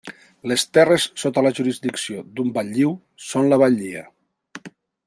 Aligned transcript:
Les 0.51 0.63
terres 0.77 1.05
sota 1.23 1.43
la 1.47 1.51
jurisdicció 1.59 2.25
d'un 2.39 2.51
batlliu 2.57 2.97
són 3.31 3.53
la 3.53 3.63
batllia. 3.67 4.05